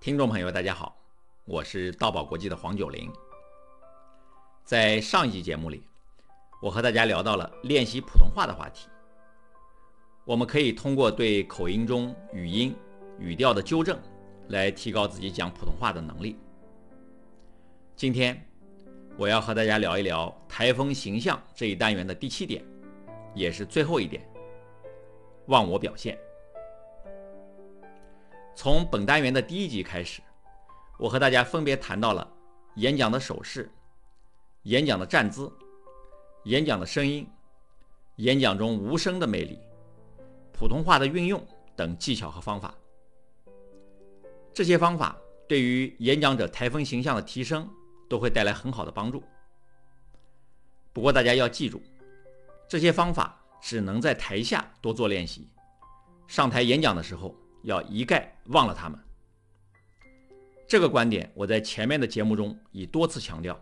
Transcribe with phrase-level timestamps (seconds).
[0.00, 0.96] 听众朋友，大家好，
[1.44, 3.08] 我是道宝国际的黄九龄。
[4.64, 5.82] 在上一集节目里，
[6.60, 8.88] 我和大家聊到了练习普通话的话题。
[10.24, 12.74] 我们可以通过对口音中语音、
[13.18, 13.98] 语调的纠正，
[14.48, 16.36] 来提高自己讲普通话的能力。
[17.94, 18.40] 今天
[19.16, 22.64] 我要和大家聊一聊台风形象这一单元的第七点，
[23.34, 24.22] 也是最后一点——
[25.46, 26.18] 忘我表现。
[28.54, 30.20] 从本单元的第一集开始，
[30.98, 32.30] 我和大家分别谈到了
[32.76, 33.70] 演讲的手势、
[34.64, 35.50] 演讲的站姿、
[36.44, 37.26] 演讲的声音、
[38.16, 39.58] 演讲中无声的魅力、
[40.52, 42.74] 普通话的运用等技巧和方法。
[44.52, 45.16] 这些方法
[45.48, 47.68] 对于演讲者台风形象的提升
[48.08, 49.24] 都会带来很好的帮助。
[50.92, 51.82] 不过大家要记住，
[52.68, 55.48] 这些方法只能在台下多做练习，
[56.28, 57.34] 上台演讲的时候。
[57.62, 58.98] 要一概忘了他们。
[60.66, 63.58] 这个观点我在前面的节目中已多次强调。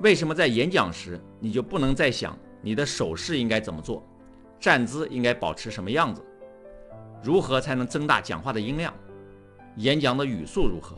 [0.00, 4.06] 为什么在演讲时你就不能再想你的手势应该怎么做，
[4.60, 6.22] 站姿应该保持什么样子，
[7.22, 8.92] 如何才能增大讲话的音量，
[9.76, 10.96] 演讲的语速如何，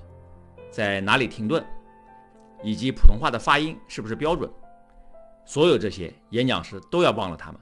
[0.71, 1.65] 在哪里停顿，
[2.63, 4.51] 以及普通话的发音是不是标准？
[5.45, 7.61] 所有这些演讲时都要忘了他们。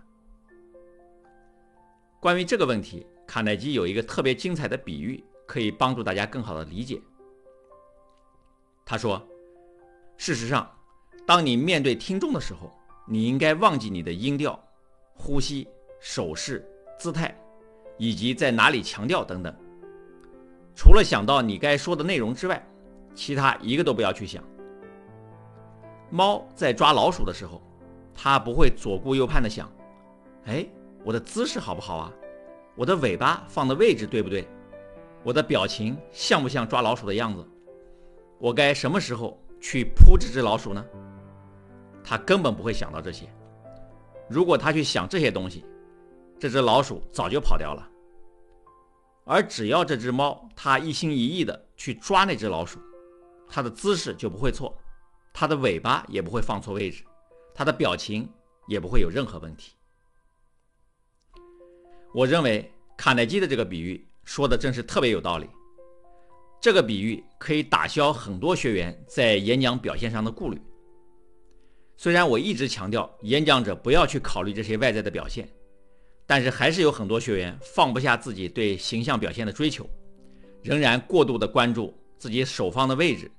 [2.19, 3.07] 关于这个问题。
[3.29, 6.99] 卡耐基有一个特别精彩的比喻，可以帮助大家更好的理解。
[8.87, 9.23] 他说
[10.17, 10.67] ：“事实上，
[11.27, 12.73] 当你面对听众的时候，
[13.07, 14.59] 你应该忘记你的音调、
[15.15, 15.69] 呼吸、
[16.01, 16.67] 手势、
[16.99, 17.39] 姿态，
[17.99, 19.55] 以及在哪里强调等等。
[20.75, 22.67] 除了想到你该说的内容之外，
[23.15, 24.43] 其他一个都不要去想。
[26.09, 27.61] 猫在抓老鼠的时候，
[28.15, 29.71] 它不会左顾右盼的想
[30.49, 30.67] ：‘哎，
[31.05, 32.11] 我的姿势好不好啊？’”
[32.79, 34.47] 我的尾巴放的位置对不对？
[35.25, 37.45] 我的表情像不像抓老鼠的样子？
[38.39, 40.87] 我该什么时候去扑这只老鼠呢？
[42.05, 43.29] 他根本不会想到这些。
[44.29, 45.65] 如果他去想这些东西，
[46.39, 47.85] 这只老鼠早就跑掉了。
[49.25, 52.79] 而只要这只猫它一心一意的去抓那只老鼠，
[53.49, 54.73] 它的姿势就不会错，
[55.33, 57.03] 它的尾巴也不会放错位置，
[57.53, 58.27] 它的表情
[58.69, 59.73] 也不会有任何问题。
[62.15, 65.49] 我认为卡耐基的这个比喻说的真是特别有道理。
[66.61, 70.61] 这个比喻可以打消很多学员在演讲表现上的顾虑。
[71.97, 75.49] 虽然我一直强调演讲者不要去考虑这些外在的表现，
[76.27, 79.89] 但是还是有很多学员放不下自己对形象表现的追求，
[80.63, 83.31] 仍然过度的关注自己手放的位置、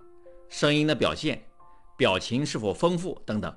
[0.48, 1.42] 声音的表现、
[1.98, 3.54] 表情是否丰富等等。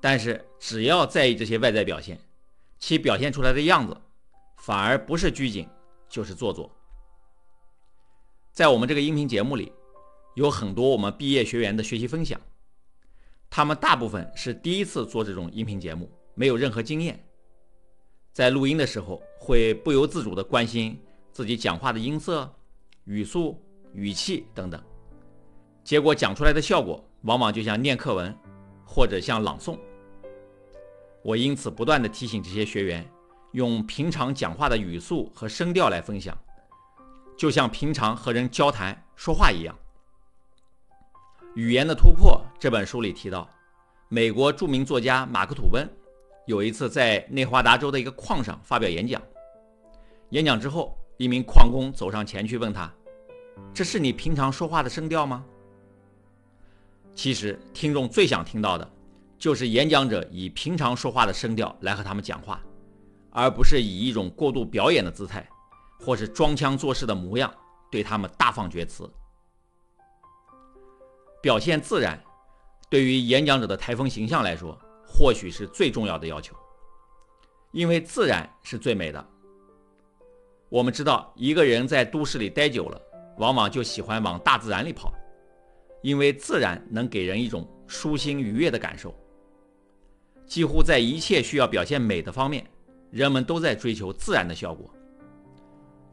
[0.00, 2.18] 但是只要在意这些外在表现，
[2.78, 3.96] 其表现出来的样子，
[4.56, 5.68] 反而不是拘谨，
[6.08, 6.70] 就是做作。
[8.52, 9.72] 在我们这个音频节目里，
[10.34, 12.40] 有很多我们毕业学员的学习分享，
[13.50, 17.24] 他们大部分是第一次做这种音频节目，没有任何经验，
[18.32, 21.00] 在录音的时候会不由自主地关心
[21.32, 22.52] 自己讲话的音色、
[23.04, 23.60] 语速、
[23.92, 24.82] 语气等等，
[25.82, 28.36] 结果讲出来的效果往往就像念课文，
[28.84, 29.78] 或者像朗诵。
[31.24, 33.02] 我因此不断地提醒这些学员，
[33.52, 36.36] 用平常讲话的语速和声调来分享，
[37.34, 39.74] 就像平常和人交谈说话一样。
[41.54, 43.48] 《语言的突破》这本书里提到，
[44.10, 45.88] 美国著名作家马克吐温
[46.46, 49.22] 有一次在内华达州的一个矿上发表演讲，
[50.28, 52.92] 演讲之后，一名矿工走上前去问他
[53.72, 55.42] ：“这是你平常说话的声调吗？”
[57.16, 58.90] 其实，听众最想听到的。
[59.44, 62.62] 就是演讲者以平常说话的声调来和他们讲话，
[63.30, 65.46] 而不是以一种过度表演的姿态，
[66.00, 67.52] 或是装腔作势的模样
[67.90, 69.06] 对他们大放厥词。
[71.42, 72.18] 表现自然，
[72.88, 76.56] 对于演讲者的台风形象来说，或许是最重要的要求，
[77.70, 79.22] 因为自然是最美的。
[80.70, 82.98] 我们知道，一个人在都市里待久了，
[83.36, 85.12] 往往就喜欢往大自然里跑，
[86.02, 89.14] 因为自然能给人一种舒心愉悦的感受。
[90.46, 92.66] 几乎在一切需要表现美的方面，
[93.10, 94.88] 人们都在追求自然的效果。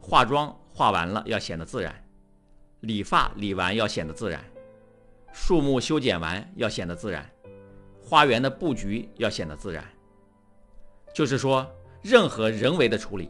[0.00, 1.94] 化妆化完了要显得自然，
[2.80, 4.42] 理发理完要显得自然，
[5.32, 7.30] 树木修剪完要显得自然，
[8.00, 9.84] 花园的布局要显得自然。
[11.14, 11.70] 就是说，
[12.02, 13.28] 任何人为的处理，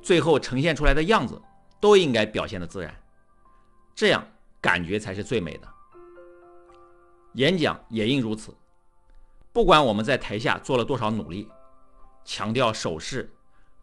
[0.00, 1.40] 最后呈现出来的样子
[1.80, 2.94] 都应该表现的自然，
[3.94, 4.26] 这样
[4.60, 5.68] 感觉才是最美的。
[7.34, 8.54] 演讲也应如此。
[9.54, 11.48] 不管我们在台下做了多少努力，
[12.24, 13.32] 强调手势，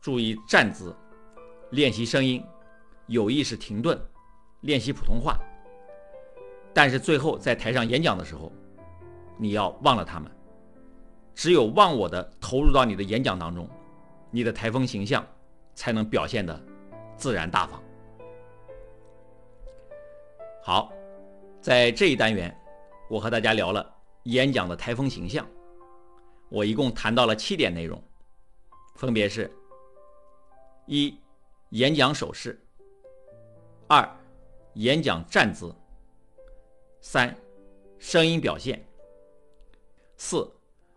[0.02, 0.94] 注意站姿，
[1.70, 2.46] 练习声音，
[3.08, 3.98] 有意识停顿，
[4.64, 5.40] 练习普通话。
[6.74, 8.52] 但是最后在台上演讲的时候，
[9.38, 10.30] 你要忘了他们，
[11.34, 13.66] 只有忘我的投入到你的演讲当中，
[14.30, 15.26] 你的台风形象
[15.74, 16.62] 才能表现的
[17.16, 17.82] 自然大方。
[20.62, 20.92] 好，
[21.62, 22.54] 在这一单元，
[23.10, 23.90] 我和大家聊了
[24.24, 25.48] 演讲的台风形象，
[26.52, 28.04] 我一共谈到了七点内容，
[28.96, 29.50] 分别是：
[30.86, 31.18] 一、
[31.70, 32.54] 演讲手势；
[33.88, 34.06] 二、
[34.74, 35.74] 演讲站姿。
[37.00, 37.34] 三、
[37.98, 38.78] 声音表现；
[40.18, 40.46] 四、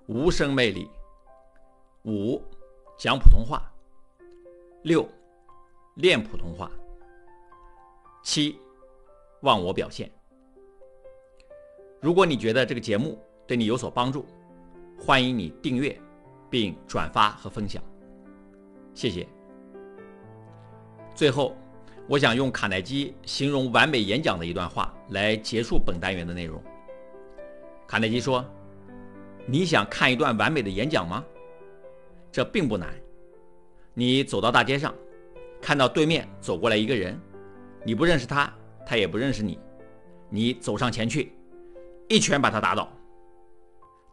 [0.06, 0.91] 无声魅力；
[2.03, 2.43] 五、
[2.99, 3.61] 讲普通话；
[4.83, 5.09] 六、
[5.95, 6.69] 练普通话；
[8.25, 8.59] 七、
[9.43, 10.11] 忘我表现。
[12.01, 13.17] 如果你觉得这个节目
[13.47, 14.27] 对你有所帮助，
[14.99, 15.99] 欢迎你订阅
[16.50, 17.82] 并转发和分享，
[18.94, 19.26] 谢谢。
[21.14, 21.56] 最后。
[22.06, 26.62] 我想用卡耐基形容完美演讲的一段话来结束本单元的内容。
[27.87, 28.44] 卡耐基说
[29.49, 31.25] ：“你想看一段完美的演讲吗？
[32.31, 32.94] 这并不难。
[33.94, 34.94] 你走到大街上，
[35.62, 37.19] 看到对面走过来一个人，
[37.87, 38.52] 你不认识他，
[38.85, 39.58] 他也不认识你，
[40.29, 41.32] 你走上前去，
[42.06, 42.87] 一拳把他打倒。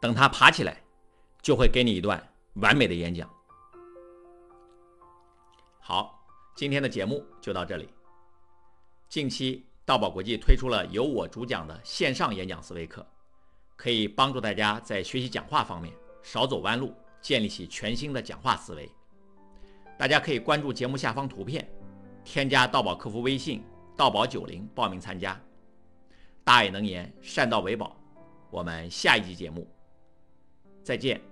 [0.01, 0.81] 等他爬起来，
[1.41, 2.21] 就会给你一段
[2.55, 3.29] 完美的演讲。”
[5.79, 6.17] 好。
[6.53, 7.89] 今天的节目就到这里。
[9.07, 13.07] 近期，道宝国际推出了由我主讲的线上演讲思维课，
[13.77, 18.91] 可以帮助大家在学习讲话方面少走弯路，建立起全新的讲话思维。
[19.97, 21.67] 大家可以关注节目下方图片，
[22.25, 23.63] 添加道宝客服微信
[23.95, 25.41] “道宝九零”报名参加。
[26.43, 27.95] 大爱能言，善道为宝。
[28.51, 29.65] 我们下一集节目
[30.83, 31.30] 再见。